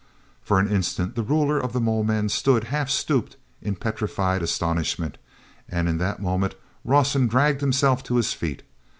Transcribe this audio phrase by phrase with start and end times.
[0.41, 5.19] For an instant the ruler of the mole men stood half stooped in petrified astonishment,
[5.69, 8.63] and in that moment Rawson dragged himself to his feet.